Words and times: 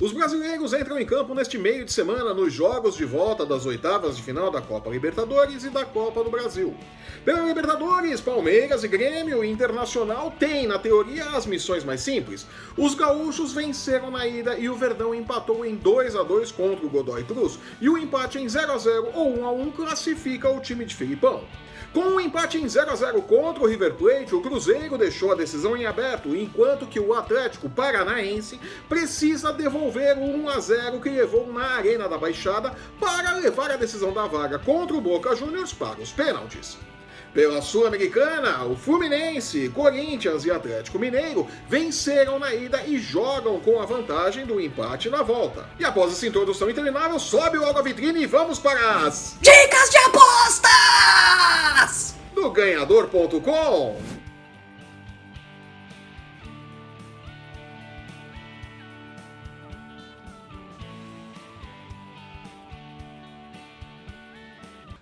Os 0.00 0.12
brasileiros 0.12 0.72
entram 0.72 0.96
em 0.96 1.04
campo 1.04 1.34
neste 1.34 1.58
meio 1.58 1.84
de 1.84 1.92
semana 1.92 2.32
nos 2.32 2.52
jogos 2.52 2.94
de 2.94 3.04
volta 3.04 3.44
das 3.44 3.66
oitavas 3.66 4.16
de 4.16 4.22
final 4.22 4.48
da 4.48 4.62
Copa 4.62 4.88
Libertadores 4.88 5.64
e 5.64 5.70
da 5.70 5.84
Copa 5.84 6.22
do 6.22 6.30
Brasil. 6.30 6.72
Pela 7.24 7.40
Libertadores, 7.40 8.20
Palmeiras 8.20 8.84
e 8.84 8.88
Grêmio 8.88 9.42
Internacional 9.42 10.32
têm, 10.38 10.68
na 10.68 10.78
teoria, 10.78 11.30
as 11.30 11.46
missões 11.46 11.82
mais 11.82 12.00
simples. 12.00 12.46
Os 12.76 12.94
gaúchos 12.94 13.52
venceram 13.52 14.08
na 14.08 14.24
ida 14.24 14.56
e 14.56 14.68
o 14.68 14.76
Verdão 14.76 15.12
empatou 15.12 15.66
em 15.66 15.74
2 15.74 16.14
a 16.14 16.22
2 16.22 16.52
contra 16.52 16.86
o 16.86 16.88
Godoy 16.88 17.24
Cruz, 17.24 17.58
e 17.80 17.88
o 17.88 17.98
empate 17.98 18.38
em 18.38 18.48
0 18.48 18.70
a 18.70 18.78
0 18.78 19.10
ou 19.14 19.36
1 19.40 19.44
a 19.44 19.50
1 19.50 19.72
classifica 19.72 20.48
o 20.48 20.60
time 20.60 20.84
de 20.84 20.94
Filipão. 20.94 21.42
Com 21.92 22.00
um 22.00 22.20
empate 22.20 22.58
em 22.58 22.68
0 22.68 22.90
a 22.90 22.94
0 22.94 23.22
contra 23.22 23.64
o 23.64 23.66
River 23.66 23.94
Plate, 23.94 24.34
o 24.34 24.42
Cruzeiro 24.42 24.98
deixou 24.98 25.32
a 25.32 25.34
decisão 25.34 25.74
em 25.76 25.86
aberto, 25.86 26.36
enquanto 26.36 26.86
que 26.86 27.00
o 27.00 27.14
Atlético 27.14 27.68
Paranaense 27.68 28.60
precisa 28.88 29.52
devolver 29.52 29.87
o 29.88 30.44
1 30.44 30.48
a 30.50 30.60
0 30.60 31.00
que 31.00 31.08
levou 31.08 31.50
na 31.52 31.76
Arena 31.76 32.08
da 32.08 32.18
Baixada 32.18 32.72
para 33.00 33.32
levar 33.34 33.70
a 33.70 33.76
decisão 33.76 34.12
da 34.12 34.26
vaga 34.26 34.58
contra 34.58 34.96
o 34.96 35.00
Boca 35.00 35.34
Juniors 35.34 35.72
para 35.72 36.00
os 36.00 36.12
pênaltis. 36.12 36.76
Pela 37.32 37.60
Sul-Americana, 37.60 38.64
o 38.64 38.74
Fluminense, 38.74 39.68
Corinthians 39.68 40.44
e 40.44 40.50
Atlético 40.50 40.98
Mineiro 40.98 41.46
venceram 41.68 42.38
na 42.38 42.54
ida 42.54 42.82
e 42.86 42.98
jogam 42.98 43.60
com 43.60 43.80
a 43.80 43.86
vantagem 43.86 44.46
do 44.46 44.60
empate 44.60 45.10
na 45.10 45.22
volta. 45.22 45.66
E 45.78 45.84
após 45.84 46.12
essa 46.12 46.26
introdução 46.26 46.70
interminável, 46.70 47.18
sobe 47.18 47.58
logo 47.58 47.78
a 47.78 47.82
vitrine 47.82 48.22
e 48.22 48.26
vamos 48.26 48.58
para 48.58 49.06
as 49.06 49.36
Dicas 49.40 49.90
de 49.90 49.98
apostas! 49.98 50.68
do 52.34 52.50
ganhador.com. 52.50 54.17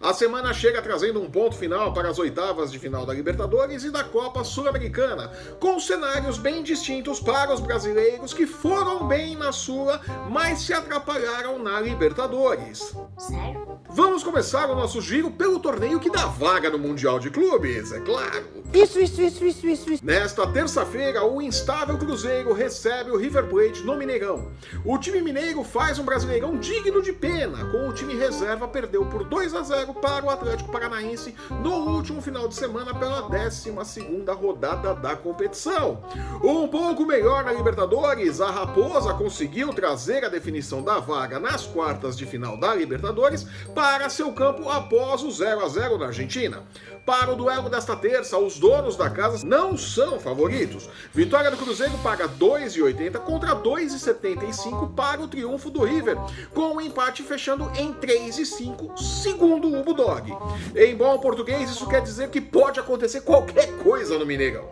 A 0.00 0.12
semana 0.12 0.52
chega 0.52 0.82
trazendo 0.82 1.20
um 1.22 1.30
ponto 1.30 1.56
final 1.56 1.92
para 1.92 2.10
as 2.10 2.18
oitavas 2.18 2.70
de 2.70 2.78
final 2.78 3.06
da 3.06 3.14
Libertadores 3.14 3.82
e 3.82 3.90
da 3.90 4.04
Copa 4.04 4.44
Sul-Americana, 4.44 5.32
com 5.58 5.80
cenários 5.80 6.36
bem 6.36 6.62
distintos 6.62 7.18
para 7.18 7.52
os 7.54 7.60
brasileiros 7.60 8.34
que 8.34 8.46
foram 8.46 9.08
bem 9.08 9.34
na 9.36 9.52
Sula, 9.52 10.00
mas 10.30 10.60
se 10.60 10.74
atrapalharam 10.74 11.58
na 11.58 11.80
Libertadores. 11.80 12.94
Sério? 13.16 13.76
Vamos 13.88 14.22
começar 14.22 14.68
o 14.68 14.74
nosso 14.74 15.00
giro 15.00 15.30
pelo 15.30 15.58
torneio 15.58 15.98
que 15.98 16.10
dá 16.10 16.26
vaga 16.26 16.68
no 16.68 16.78
Mundial 16.78 17.18
de 17.18 17.30
Clubes, 17.30 17.92
é 17.92 18.00
claro. 18.00 18.44
Isso, 18.74 19.00
isso, 19.00 19.22
isso, 19.22 19.44
isso, 19.44 19.66
isso, 19.66 19.92
isso. 19.92 20.04
Nesta 20.04 20.46
terça-feira, 20.46 21.24
o 21.24 21.40
instável 21.40 21.96
Cruzeiro 21.96 22.52
recebe 22.52 23.10
o 23.10 23.16
River 23.16 23.46
Plate 23.46 23.82
no 23.84 23.96
Mineirão. 23.96 24.52
O 24.84 24.98
time 24.98 25.22
mineiro 25.22 25.64
faz 25.64 25.98
um 25.98 26.04
brasileirão 26.04 26.58
digno 26.58 27.00
de 27.00 27.12
pena, 27.12 27.64
com 27.70 27.88
o 27.88 27.92
time 27.92 28.14
reserva 28.14 28.68
perdeu 28.68 29.06
por 29.06 29.24
2 29.24 29.54
a 29.54 29.62
0 29.62 29.85
para 29.94 30.24
o 30.24 30.30
Atlético 30.30 30.70
Paranaense 30.70 31.34
no 31.62 31.72
último 31.90 32.20
final 32.20 32.48
de 32.48 32.54
semana 32.54 32.94
pela 32.94 33.22
12ª 33.28 34.34
rodada 34.34 34.94
da 34.94 35.16
competição. 35.16 36.02
Um 36.42 36.68
pouco 36.68 37.04
melhor 37.04 37.44
na 37.44 37.52
Libertadores, 37.52 38.40
a 38.40 38.50
Raposa 38.50 39.14
conseguiu 39.14 39.72
trazer 39.72 40.24
a 40.24 40.28
definição 40.28 40.82
da 40.82 40.98
vaga 40.98 41.38
nas 41.38 41.66
quartas 41.66 42.16
de 42.16 42.26
final 42.26 42.58
da 42.58 42.74
Libertadores 42.74 43.46
para 43.74 44.08
seu 44.08 44.32
campo 44.32 44.68
após 44.68 45.22
o 45.22 45.30
0 45.30 45.64
a 45.64 45.68
0 45.68 45.98
na 45.98 46.06
Argentina. 46.06 46.62
Para 47.06 47.32
o 47.32 47.36
duelo 47.36 47.70
desta 47.70 47.94
terça, 47.94 48.36
os 48.36 48.58
donos 48.58 48.96
da 48.96 49.08
casa 49.08 49.46
não 49.46 49.78
são 49.78 50.18
favoritos. 50.18 50.88
Vitória 51.14 51.52
do 51.52 51.56
Cruzeiro 51.56 51.96
paga 51.98 52.28
2,80 52.28 53.20
contra 53.20 53.54
2,75 53.54 54.92
para 54.92 55.22
o 55.22 55.28
triunfo 55.28 55.70
do 55.70 55.84
River, 55.84 56.16
com 56.52 56.74
o 56.74 56.80
empate 56.80 57.22
fechando 57.22 57.70
em 57.78 57.94
3,5, 57.94 58.98
segundo 58.98 59.72
o 59.72 59.84
Bulldog. 59.84 60.36
Em 60.74 60.96
bom 60.96 61.16
português, 61.20 61.70
isso 61.70 61.86
quer 61.86 62.02
dizer 62.02 62.28
que 62.28 62.40
pode 62.40 62.80
acontecer 62.80 63.20
qualquer 63.20 63.68
coisa 63.76 64.18
no 64.18 64.26
Mineirão. 64.26 64.68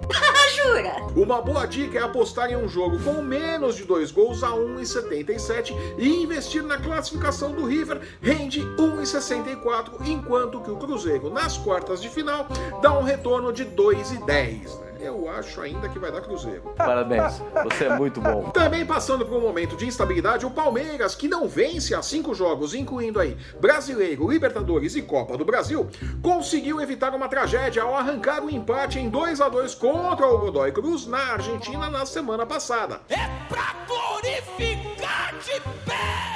Jura? 0.65 0.97
Uma 1.15 1.43
boa 1.43 1.67
dica 1.67 1.99
é 1.99 2.03
apostar 2.03 2.51
em 2.51 2.57
um 2.57 2.67
jogo 2.67 2.99
com 3.05 3.21
menos 3.21 3.77
de 3.77 3.85
dois 3.85 4.11
gols 4.11 4.43
a 4.43 4.49
1,77 4.49 5.75
e 5.99 6.23
investir 6.23 6.63
na 6.63 6.79
classificação 6.79 7.53
do 7.53 7.67
River 7.67 8.01
rende 8.23 8.61
1,64, 8.79 10.07
enquanto 10.07 10.63
que 10.63 10.71
o 10.71 10.77
Cruzeiro 10.77 11.29
nas 11.29 11.59
quartas 11.59 12.01
de 12.01 12.09
final 12.09 12.49
dá 12.81 12.99
um 12.99 13.03
retorno 13.03 13.53
de 13.53 13.67
2,10. 13.67 14.81
Né? 14.81 14.94
Eu 15.05 15.29
acho 15.29 15.61
ainda 15.61 15.89
que 15.89 15.99
vai 15.99 16.11
dar 16.11 16.23
Cruzeiro. 16.23 16.73
Parabéns, 16.77 17.43
você 17.63 17.85
é 17.85 17.97
muito 17.97 18.21
bom. 18.21 18.51
Também 18.53 18.87
passando 18.87 19.27
por 19.27 19.37
um 19.37 19.41
momento 19.43 19.77
de 19.77 19.87
instabilidade, 19.87 20.47
o 20.47 20.51
Palmeiras, 20.51 21.15
que 21.15 21.29
não 21.29 21.47
vence 21.47 21.95
há 21.95 22.03
cinco 22.03 22.35
jogos, 22.35 22.75
incluindo 22.75 23.21
aí 23.21 23.37
Brasileiro, 23.61 24.31
Libertadores 24.31 24.97
e 24.97 25.03
Copa 25.03 25.37
do 25.37 25.45
Brasil, 25.45 25.89
conseguiu 26.23 26.81
evitar 26.81 27.15
uma 27.15 27.29
tragédia 27.29 27.83
ao 27.83 27.95
arrancar 27.95 28.43
o 28.43 28.47
um 28.47 28.51
empate 28.51 28.99
em 28.99 29.11
2 29.11 29.41
a 29.41 29.49
2 29.49 29.75
contra 29.75 30.27
o 30.27 30.39
Godoy 30.39 30.73
Cruz 30.73 31.07
na 31.07 31.35
Argentina 31.35 31.91
na 31.91 32.07
semana 32.07 32.47
passada. 32.47 33.01
É 33.11 33.29
pra 33.49 33.75
glorificar 33.87 35.35
de 35.39 35.61
Pedres! 35.85 36.34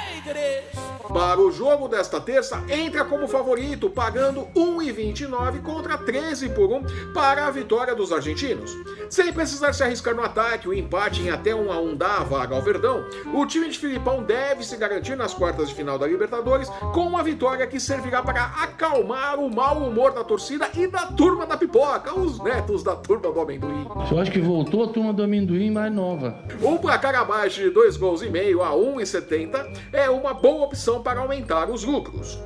Para 1.07 1.41
o 1.41 1.51
jogo 1.51 1.87
desta 1.87 2.21
terça, 2.21 2.63
entra 2.69 3.03
como 3.03 3.27
favorito, 3.27 3.89
pagando 3.89 4.47
1,29 4.55 5.61
contra 5.63 5.97
13 5.97 6.49
por 6.49 6.71
1 6.71 7.13
para 7.13 7.47
a 7.47 7.51
vitória 7.51 7.95
dos 7.95 8.11
argentinos. 8.11 8.77
Sem 9.09 9.33
precisar 9.33 9.73
se 9.73 9.83
arriscar 9.83 10.13
no 10.13 10.23
ataque, 10.23 10.69
o 10.69 10.73
empate 10.73 11.23
em 11.23 11.31
até 11.31 11.53
1 11.53 11.71
a 11.71 11.79
1 11.79 11.95
dá 11.95 12.17
a 12.17 12.23
vaga 12.23 12.55
ao 12.55 12.61
Verdão, 12.61 13.03
o 13.33 13.43
time 13.47 13.69
de 13.69 13.79
Filipão 13.79 14.21
deve 14.21 14.63
se 14.63 14.77
garantir 14.77 15.15
nas 15.15 15.33
quartas 15.33 15.69
de 15.69 15.75
final 15.75 15.97
da 15.97 16.05
Libertadores 16.05 16.69
com 16.93 17.07
uma 17.07 17.23
vitória 17.23 17.65
que 17.65 17.79
servirá 17.79 18.21
para 18.21 18.43
acalmar 18.43 19.39
o 19.39 19.49
mau 19.49 19.79
humor 19.79 20.13
da 20.13 20.23
torcida 20.23 20.69
e 20.75 20.85
da 20.85 21.07
turma 21.07 21.47
da 21.47 21.57
pipoca, 21.57 22.13
os 22.13 22.39
netos 22.39 22.83
da 22.83 22.95
turma 22.95 23.31
do 23.31 23.39
amendoim. 23.39 23.87
Eu 24.11 24.19
acho 24.19 24.31
que 24.31 24.39
voltou 24.39 24.83
a 24.83 24.87
turma 24.87 25.11
do 25.11 25.23
amendoim 25.23 25.71
mais 25.71 25.91
nova. 25.91 26.37
Um 26.61 26.77
placar 26.77 27.15
abaixo 27.15 27.61
de 27.61 27.71
2 27.71 27.97
gols 27.97 28.21
e 28.21 28.29
meio 28.29 28.61
a 28.61 28.69
1,70 28.71 29.79
é 29.91 30.07
uma 30.19 30.33
boa 30.33 30.65
opção 30.65 31.01
para 31.01 31.21
aumentar 31.21 31.69
os 31.69 31.83
lucros. 31.83 32.37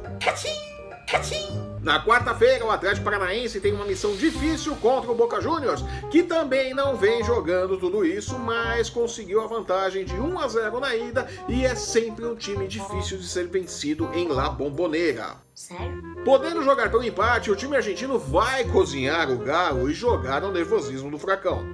Na 1.81 2.03
quarta-feira, 2.03 2.65
o 2.65 2.71
Atlético 2.71 3.03
Paranaense 3.03 3.59
tem 3.59 3.73
uma 3.73 3.83
missão 3.83 4.15
difícil 4.15 4.73
contra 4.77 5.11
o 5.11 5.15
Boca 5.15 5.41
Juniors, 5.41 5.83
que 6.09 6.23
também 6.23 6.73
não 6.73 6.95
vem 6.95 7.23
jogando 7.23 7.77
tudo 7.77 8.05
isso, 8.05 8.39
mas 8.39 8.89
conseguiu 8.89 9.41
a 9.41 9.47
vantagem 9.47 10.05
de 10.05 10.13
1 10.13 10.39
a 10.39 10.47
0 10.47 10.79
na 10.79 10.95
ida 10.95 11.27
e 11.49 11.65
é 11.65 11.75
sempre 11.75 12.25
um 12.25 12.35
time 12.35 12.67
difícil 12.67 13.17
de 13.17 13.27
ser 13.27 13.47
vencido 13.47 14.09
em 14.13 14.29
La 14.29 14.49
Bombonera. 14.49 15.35
Sério? 15.53 16.12
Podendo 16.23 16.63
jogar 16.63 16.89
pelo 16.89 17.03
empate, 17.03 17.51
o 17.51 17.55
time 17.55 17.75
argentino 17.75 18.17
vai 18.17 18.63
cozinhar 18.63 19.29
o 19.29 19.37
galo 19.37 19.89
e 19.89 19.93
jogar 19.93 20.41
no 20.41 20.53
nervosismo 20.53 21.11
do 21.11 21.19
fracão. 21.19 21.65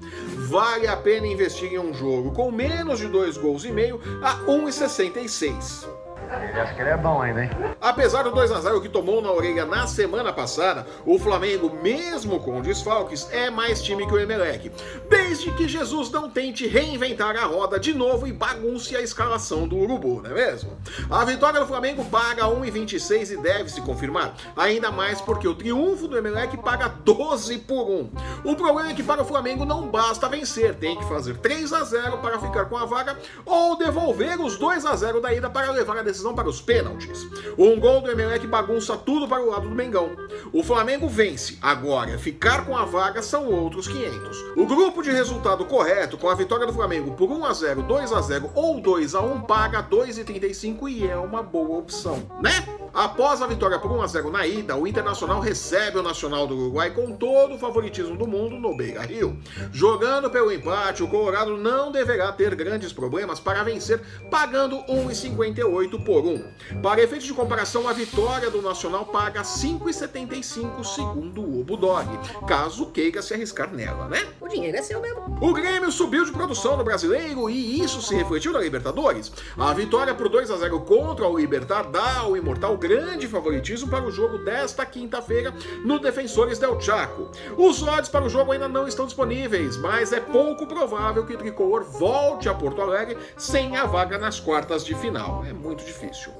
Vale 0.47 0.87
a 0.87 0.97
pena 0.97 1.27
investir 1.27 1.73
em 1.73 1.77
um 1.77 1.93
jogo 1.93 2.31
com 2.31 2.51
menos 2.51 2.97
de 2.97 3.07
2 3.07 3.37
gols 3.37 3.63
e 3.63 3.71
meio 3.71 4.01
a 4.23 4.37
1,66. 4.45 5.98
Que 6.75 6.81
ele 6.81 6.91
é 6.91 6.97
bom 6.97 7.21
ainda, 7.21 7.43
hein? 7.43 7.49
Apesar 7.81 8.23
do 8.23 8.31
2 8.31 8.51
a 8.51 8.61
0 8.61 8.81
que 8.81 8.89
tomou 8.89 9.21
na 9.21 9.31
orelha 9.31 9.65
na 9.65 9.87
semana 9.87 10.31
passada, 10.31 10.85
o 11.05 11.17
Flamengo, 11.17 11.75
mesmo 11.81 12.39
com 12.39 12.61
desfalques, 12.61 13.27
é 13.31 13.49
mais 13.49 13.81
time 13.81 14.05
que 14.05 14.13
o 14.13 14.19
Emelec. 14.19 14.71
Desde 15.09 15.51
que 15.51 15.67
Jesus 15.67 16.11
não 16.11 16.29
tente 16.29 16.67
reinventar 16.67 17.35
a 17.35 17.45
roda 17.45 17.79
de 17.79 17.93
novo 17.93 18.27
e 18.27 18.31
bagunce 18.31 18.95
a 18.95 19.01
escalação 19.01 19.67
do 19.67 19.77
Urubu, 19.77 20.21
não 20.21 20.29
é 20.29 20.33
mesmo? 20.33 20.77
A 21.09 21.25
vitória 21.25 21.59
do 21.59 21.65
Flamengo 21.65 22.05
paga 22.05 22.43
1,26 22.43 23.31
e 23.31 23.37
deve 23.37 23.69
se 23.69 23.81
confirmar, 23.81 24.35
ainda 24.55 24.91
mais 24.91 25.19
porque 25.19 25.47
o 25.47 25.55
triunfo 25.55 26.07
do 26.07 26.17
Emelec 26.17 26.55
paga 26.57 26.89
12 26.89 27.57
por 27.59 27.89
1. 27.89 28.11
O 28.43 28.55
problema 28.55 28.91
é 28.91 28.93
que 28.93 29.03
para 29.03 29.23
o 29.23 29.25
Flamengo 29.25 29.65
não 29.65 29.87
basta 29.87 30.29
vencer, 30.29 30.75
tem 30.75 30.95
que 30.95 31.07
fazer 31.07 31.37
3 31.37 31.73
a 31.73 31.83
0 31.83 32.19
para 32.19 32.39
ficar 32.39 32.65
com 32.65 32.77
a 32.77 32.85
vaga 32.85 33.17
ou 33.45 33.77
devolver 33.77 34.39
os 34.39 34.57
2 34.57 34.85
a 34.85 34.95
0 34.95 35.19
da 35.19 35.33
ida 35.33 35.49
para 35.49 35.71
levar 35.71 35.97
a 35.97 36.03
decisão 36.03 36.18
para 36.33 36.49
os 36.49 36.61
pênaltis. 36.61 37.27
Um 37.57 37.79
gol 37.79 38.01
do 38.01 38.11
Emelec 38.11 38.45
bagunça 38.45 38.97
tudo 38.97 39.27
para 39.27 39.41
o 39.41 39.49
lado 39.49 39.69
do 39.69 39.75
Mengão. 39.75 40.11
O 40.53 40.63
Flamengo 40.63 41.07
vence. 41.07 41.57
Agora, 41.61 42.17
ficar 42.17 42.65
com 42.65 42.77
a 42.77 42.85
vaga 42.85 43.21
são 43.21 43.47
outros 43.47 43.87
500. 43.87 44.37
O 44.55 44.65
grupo 44.65 45.01
de 45.01 45.11
resultado 45.11 45.65
correto, 45.65 46.17
com 46.17 46.29
a 46.29 46.35
vitória 46.35 46.65
do 46.65 46.73
Flamengo 46.73 47.15
por 47.15 47.31
1 47.31 47.45
a 47.45 47.53
0, 47.53 47.83
2 47.83 48.13
a 48.13 48.21
0 48.21 48.51
ou 48.53 48.79
2 48.79 49.15
a 49.15 49.21
1 49.21 49.41
paga 49.41 49.83
2,35 49.83 50.89
e 50.89 51.07
é 51.07 51.17
uma 51.17 51.41
boa 51.41 51.79
opção, 51.79 52.21
né? 52.41 52.51
Após 52.93 53.41
a 53.41 53.47
vitória 53.47 53.77
por 53.77 53.91
1x0 53.91 54.31
na 54.31 54.47
ida, 54.47 54.75
o 54.75 54.87
Internacional 54.87 55.39
recebe 55.39 55.99
o 55.99 56.03
Nacional 56.03 56.47
do 56.47 56.55
Uruguai 56.55 56.91
com 56.91 57.11
todo 57.11 57.55
o 57.55 57.59
favoritismo 57.59 58.17
do 58.17 58.27
mundo 58.27 58.57
no 58.57 58.75
Beira 58.75 59.01
Rio. 59.01 59.37
Jogando 59.71 60.29
pelo 60.29 60.51
empate, 60.51 61.03
o 61.03 61.07
Colorado 61.07 61.55
não 61.57 61.91
deverá 61.91 62.31
ter 62.31 62.55
grandes 62.55 62.91
problemas 62.91 63.39
para 63.39 63.63
vencer, 63.63 64.01
pagando 64.31 64.77
1,58 64.85 66.03
por 66.03 66.25
1. 66.25 66.81
Para 66.81 67.01
efeitos 67.01 67.27
de 67.27 67.33
comparação, 67.33 67.87
a 67.87 67.93
vitória 67.93 68.49
do 68.49 68.61
Nacional 68.61 69.05
paga 69.05 69.43
5,75 69.43 70.83
segundo 70.83 71.41
o 71.41 71.63
Budog, 71.63 72.07
caso 72.47 72.87
queira 72.87 73.21
se 73.21 73.33
arriscar 73.33 73.71
nela, 73.71 74.07
né? 74.07 74.25
O 74.41 74.47
dinheiro 74.47 74.77
é 74.77 74.81
seu 74.81 74.99
mesmo. 74.99 75.37
O 75.39 75.53
Grêmio 75.53 75.91
subiu 75.91 76.25
de 76.25 76.31
produção 76.31 76.75
no 76.75 76.83
brasileiro 76.83 77.49
e 77.49 77.81
isso 77.81 78.01
se 78.01 78.15
refletiu 78.15 78.51
na 78.51 78.59
Libertadores. 78.59 79.31
A 79.57 79.73
vitória 79.73 80.15
por 80.15 80.29
2 80.29 80.49
a 80.49 80.57
0 80.57 80.79
contra 80.81 81.27
o 81.27 81.37
Libertar 81.37 81.83
dá 81.83 82.19
ao 82.19 82.35
Imortal 82.35 82.78
grande 82.79 83.27
favoritismo 83.27 83.89
para 83.89 84.05
o 84.05 84.11
jogo 84.11 84.37
desta 84.39 84.85
quinta-feira 84.85 85.53
no 85.83 85.99
Defensores 85.99 86.57
del 86.57 86.79
Chaco. 86.79 87.29
Os 87.57 87.83
odds 87.83 88.09
para 88.09 88.25
o 88.25 88.29
jogo 88.29 88.53
ainda 88.53 88.67
não 88.67 88.87
estão 88.87 89.05
disponíveis, 89.05 89.75
mas 89.77 90.13
é 90.13 90.19
pouco 90.19 90.65
provável 90.65 91.25
que 91.25 91.33
o 91.33 91.37
Tricolor 91.37 91.83
volte 91.83 92.47
a 92.47 92.53
Porto 92.53 92.81
Alegre 92.81 93.17
sem 93.37 93.75
a 93.75 93.85
vaga 93.85 94.17
nas 94.17 94.39
quartas 94.39 94.85
de 94.85 94.95
final. 94.95 95.43
É 95.45 95.53
muito 95.53 95.83
difícil. 95.83 96.31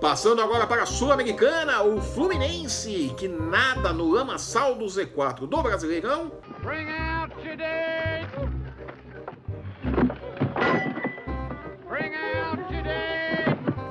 Passando 0.00 0.42
agora 0.42 0.66
para 0.66 0.82
a 0.82 0.86
Sul-Americana, 0.86 1.82
o 1.82 2.00
Fluminense, 2.00 3.14
que 3.16 3.26
nada 3.26 3.94
no 3.94 4.10
lamaçal 4.10 4.74
do 4.74 4.84
Z4 4.84 5.46
do 5.46 5.62
Brasileirão, 5.62 6.30
Bring 6.62 6.90
out 6.90 7.34
today. 7.36 7.95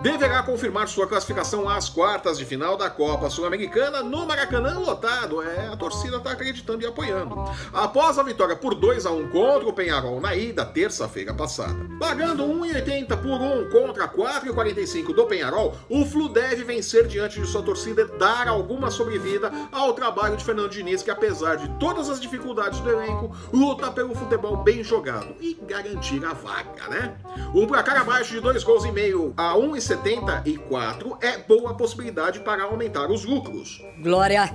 Deverá 0.06 0.44
confirmar 0.44 0.88
sua 0.88 1.08
classificação 1.08 1.68
às 1.68 1.90
quartas 1.90 2.38
de 2.38 2.46
final 2.46 2.78
da 2.78 2.92
Copa 2.92 3.28
Sul-Americana 3.28 4.04
no 4.04 4.24
Maracanã 4.28 4.78
lotado. 4.78 5.42
É, 5.42 5.68
a 5.68 5.76
torcida 5.76 6.18
está 6.18 6.30
acreditando 6.30 6.84
e 6.84 6.86
apoiando. 6.86 7.36
Após 7.74 8.20
a 8.20 8.24
vitória 8.24 8.56
por 8.56 8.76
2 8.76 9.08
a 9.08 9.10
1 9.10 9.30
contra 9.30 9.68
o 9.68 9.74
Penharol 9.74 10.22
na 10.22 10.36
ida 10.36 10.64
terça-feira 10.64 11.34
passada. 11.34 11.76
Pagando 12.00 12.44
1,80 12.44 13.18
por 13.20 13.42
1 13.42 13.70
contra 13.72 14.08
4,45 14.08 15.12
do 15.12 15.26
Penharol, 15.26 15.76
o 15.90 16.06
Flu 16.06 16.30
deve 16.30 16.64
vencer 16.64 17.08
diante 17.08 17.42
de 17.42 17.48
sua 17.48 17.64
torcida 17.64 18.04
e 18.04 18.20
dar 18.20 18.48
alguma 18.48 18.92
sobrevida 18.92 19.52
ao 19.72 19.94
trabalho 19.94 20.38
de 20.38 20.46
Fernando 20.46 20.70
Diniz, 20.70 21.02
que 21.02 21.10
apesar 21.10 21.56
de 21.56 21.68
todas 21.80 22.12
as 22.12 22.20
dificuldades 22.20 22.80
do 22.80 22.92
elenco, 22.92 23.36
luta 23.52 23.90
pelo 23.90 24.14
futebol 24.14 24.58
bem 24.58 24.84
jogado 24.84 25.36
e 25.42 25.58
garantir 25.68 26.24
a 26.24 26.34
vaga, 26.34 26.88
né? 26.90 27.18
Um 27.56 27.66
placar 27.66 28.00
abaixo 28.00 28.34
de 28.34 28.40
dois 28.40 28.64
gols 28.64 28.86
e 28.86 28.92
meio 28.92 29.34
a 29.36 29.56
1,74 29.98 31.24
é 31.24 31.38
boa 31.38 31.74
possibilidade 31.76 32.40
para 32.40 32.64
aumentar 32.64 33.10
os 33.10 33.26
lucros. 33.26 33.82
Glória 34.02 34.54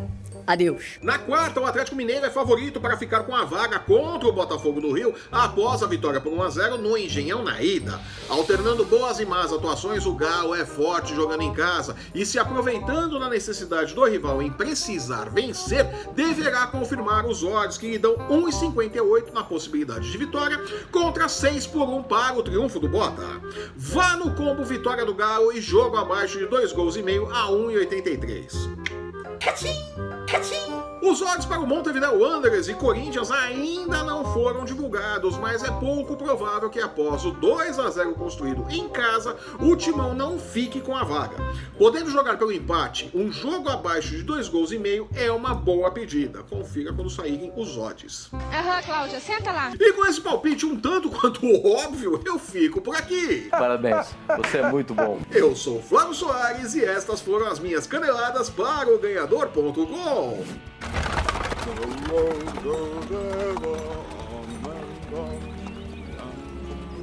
a 0.51 0.57
Deus. 0.57 0.99
Na 1.03 1.19
quarta, 1.19 1.61
o 1.61 1.67
Atlético 1.67 1.97
Mineiro 1.97 2.27
é 2.27 2.31
favorito 2.31 2.81
para 2.81 2.97
ficar 2.97 3.21
com 3.21 3.35
a 3.35 3.45
vaga 3.45 3.79
contra 3.79 4.29
o 4.29 4.33
Botafogo 4.33 4.81
do 4.81 4.93
Rio 4.93 5.15
após 5.31 5.83
a 5.83 5.87
vitória 5.87 6.21
por 6.21 6.33
1 6.33 6.43
a 6.43 6.51
0 6.51 6.79
no 6.79 6.97
Engenhão 6.97 7.43
na 7.43 7.63
ida. 7.63 8.01
Alternando 8.29 8.85
boas 8.85 9.21
e 9.21 9.25
más 9.25 9.53
atuações, 9.53 10.07
o 10.07 10.15
Galo 10.15 10.55
é 10.55 10.65
forte 10.65 11.15
jogando 11.15 11.43
em 11.43 11.55
casa 11.55 11.97
e 12.15 12.27
se 12.27 12.39
aproveitando 12.39 13.19
da 13.19 13.29
necessidade 13.29 13.95
do 13.95 14.05
rival 14.05 14.43
em 14.43 14.51
precisar 14.51 15.31
vencer, 15.31 15.87
deverá 16.15 16.67
confirmar 16.67 17.27
os 17.27 17.45
odds 17.45 17.79
que 17.79 17.91
lhe 17.91 17.99
dão 17.99 18.17
1,58 18.17 19.33
na 19.33 19.45
possibilidade 19.45 20.11
de 20.11 20.19
vitória 20.19 20.61
contra 20.91 21.29
6 21.29 21.67
por 21.69 21.89
1 21.89 22.03
para 22.05 22.39
o 22.39 22.43
triunfo 22.43 22.81
do 22.81 22.89
Bota. 22.89 23.23
Vá 23.77 24.17
no 24.17 24.35
combo 24.35 24.65
vitória 24.65 25.05
do 25.05 25.15
Galo 25.15 25.53
e 25.53 25.61
jogo 25.61 25.97
abaixo 25.97 26.39
de 26.39 26.47
2 26.47 26.73
gols 26.73 26.97
e 26.97 27.03
meio 27.03 27.27
a 27.33 27.49
1,83. 27.49 30.10
catchy. 30.31 30.70
Os 31.03 31.23
odds 31.23 31.47
para 31.47 31.61
o 31.61 31.67
Montevideo 31.67 32.21
Wanderers 32.21 32.69
e 32.69 32.75
Corinthians 32.75 33.31
ainda 33.31 34.03
não 34.03 34.23
foram 34.35 34.67
divulgados, 34.67 35.39
mas 35.39 35.65
é 35.65 35.71
pouco 35.71 36.15
provável 36.15 36.69
que 36.69 36.79
após 36.79 37.25
o 37.25 37.31
2 37.31 37.79
a 37.79 37.89
0 37.89 38.15
construído 38.15 38.67
em 38.69 38.87
casa, 38.87 39.35
o 39.59 39.75
Timão 39.75 40.15
não 40.15 40.39
fique 40.39 40.79
com 40.81 40.95
a 40.95 41.03
vaga. 41.03 41.37
Podendo 41.79 42.11
jogar 42.11 42.37
pelo 42.37 42.53
empate, 42.53 43.11
um 43.15 43.33
jogo 43.33 43.71
abaixo 43.71 44.11
de 44.11 44.23
2 44.23 44.49
gols 44.49 44.73
e 44.73 44.79
meio 44.79 45.09
é 45.15 45.33
uma 45.33 45.55
boa 45.55 45.91
pedida. 45.91 46.43
Confira 46.43 46.93
quando 46.93 47.09
saírem 47.09 47.51
os 47.57 47.79
odds. 47.79 48.31
Aham, 48.33 48.83
Cláudia, 48.83 49.21
senta 49.21 49.53
lá. 49.53 49.73
E 49.81 49.93
com 49.95 50.05
esse 50.05 50.21
palpite 50.21 50.67
um 50.67 50.79
tanto 50.79 51.09
quanto 51.11 51.47
óbvio, 51.67 52.21
eu 52.27 52.39
fico 52.39 52.83
por 52.83 52.95
aqui. 52.95 53.49
Parabéns, 53.51 54.15
você 54.37 54.59
é 54.59 54.71
muito 54.71 54.95
bom. 54.95 55.19
Eu 55.31 55.57
sou 55.57 55.79
o 55.79 55.83
Flávio 55.83 56.15
Soares 56.15 56.75
e 56.75 56.85
estas 56.85 57.23
foram 57.23 57.47
as 57.47 57.59
minhas 57.59 57.87
caneladas 57.87 58.51
para 58.51 58.95
o 58.95 58.99
ganhador.com. 58.99 60.45
alone 61.79 62.47
forever. 63.09 64.10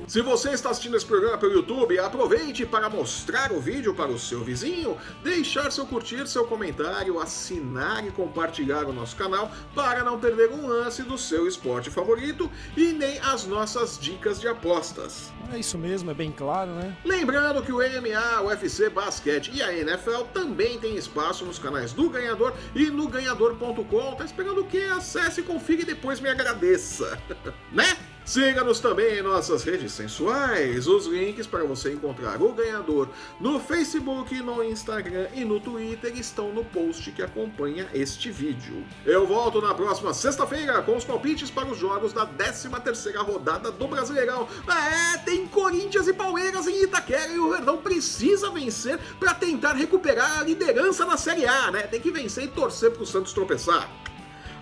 Se 0.08 0.22
você 0.22 0.52
está 0.52 0.70
assistindo 0.70 0.96
esse 0.96 1.06
programa 1.06 1.38
pelo 1.38 1.52
YouTube, 1.52 2.00
aproveite 2.00 2.66
para 2.66 2.90
mostrar 2.90 3.52
o 3.52 3.60
vídeo 3.60 3.94
para 3.94 4.10
o 4.10 4.18
seu 4.18 4.42
vizinho, 4.42 4.98
deixar 5.22 5.70
seu 5.70 5.86
curtir, 5.86 6.26
seu 6.28 6.46
comentário, 6.46 7.20
assinar 7.20 8.08
e 8.08 8.12
compartilhar 8.12 8.86
o 8.86 8.94
nosso 8.94 9.18
canal 9.18 9.52
para 9.76 10.06
não 10.06 10.18
perder 10.18 10.50
um 10.50 10.66
lance 10.66 11.04
do 11.04 11.18
seu 11.18 11.46
esporte 11.46 11.90
favorito 11.90 12.50
e 12.78 12.94
nem 12.94 13.20
as 13.20 13.46
nossas 13.46 14.00
dicas 14.00 14.40
de 14.40 14.48
apostas. 14.48 15.30
É 15.52 15.60
isso 15.60 15.78
mesmo, 15.78 16.10
é 16.10 16.14
bem 16.14 16.32
claro, 16.32 16.72
né? 16.72 16.96
Lembrando 17.04 17.62
que 17.62 17.74
o 17.74 17.80
MMA, 17.80 18.42
o 18.44 18.48
UFC 18.48 18.90
Basquete 18.90 19.52
e 19.54 19.62
a 19.62 19.74
NFL 19.74 20.24
também 20.34 20.80
tem 20.80 20.96
espaço 20.96 21.44
nos 21.44 21.60
canais 21.60 21.92
do 21.92 22.10
Ganhador 22.10 22.54
e 22.74 22.86
no 22.86 23.10
ganhador.com. 23.10 24.16
Tá 24.16 24.24
esperando 24.24 24.62
o 24.62 24.66
quê? 24.68 24.88
Acesse, 24.90 25.42
confira 25.42 25.82
e 25.82 25.86
depois 25.86 26.22
me 26.22 26.30
agradeça. 26.30 27.22
né? 27.74 28.07
Siga-nos 28.28 28.82
também 28.82 29.20
em 29.20 29.22
nossas 29.22 29.64
redes 29.64 29.94
sensuais. 29.94 30.86
Os 30.86 31.06
links 31.06 31.48
para 31.48 31.64
você 31.64 31.94
encontrar 31.94 32.42
o 32.42 32.52
ganhador 32.52 33.08
no 33.40 33.58
Facebook, 33.58 34.36
no 34.42 34.62
Instagram 34.62 35.30
e 35.34 35.46
no 35.46 35.62
Twitter 35.62 36.12
estão 36.18 36.52
no 36.52 36.66
post 36.66 37.10
que 37.14 37.22
acompanha 37.22 37.88
este 37.94 38.30
vídeo. 38.30 38.86
Eu 39.06 39.26
volto 39.26 39.62
na 39.62 39.74
próxima 39.74 40.14
sexta-feira 40.14 40.82
com 40.82 40.98
os 40.98 41.06
palpites 41.06 41.50
para 41.50 41.70
os 41.70 41.78
jogos 41.78 42.12
da 42.12 42.28
13ª 42.28 43.16
rodada 43.26 43.72
do 43.72 43.88
Brasileirão. 43.88 44.46
É, 44.68 45.20
tem 45.20 45.48
Corinthians 45.48 46.10
e 46.10 46.14
Palmeiras 46.14 46.68
em 46.68 46.84
Itaquera 46.84 47.32
e 47.32 47.40
o 47.40 47.52
Verdão 47.52 47.78
precisa 47.78 48.52
vencer 48.52 49.00
para 49.18 49.34
tentar 49.34 49.72
recuperar 49.72 50.40
a 50.40 50.44
liderança 50.44 51.06
na 51.06 51.16
Série 51.16 51.48
A, 51.48 51.72
né? 51.72 51.84
Tem 51.84 52.02
que 52.02 52.12
vencer 52.12 52.44
e 52.44 52.48
torcer 52.50 52.92
para 52.92 53.04
o 53.04 53.08
Santos 53.08 53.32
tropeçar. 53.32 53.90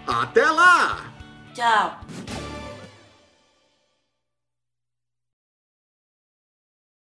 Até 0.05 0.45
lá! 0.51 1.11
Tchau. 1.55 1.99